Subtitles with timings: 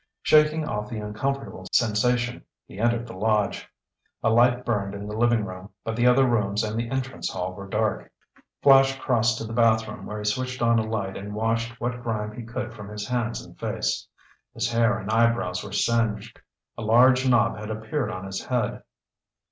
[0.23, 3.69] Shaking off the uncomfortable sensation, he entered the lodge.
[4.23, 7.53] A light burned in the living room but the other rooms and the entrance hall
[7.53, 8.11] were dark.
[8.63, 12.31] Flash crossed to the bathroom where he switched on a light and washed what grime
[12.31, 14.07] he could from his hands and face.
[14.55, 16.39] His hair and eyebrows were singed;
[16.75, 18.81] a large knob had appeared on his head.